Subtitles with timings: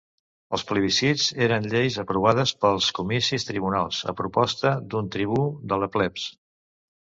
[0.57, 6.29] Els plebiscits eren lleis aprovades pels comicis tribunats, a proposta d'un tribú de la plebs.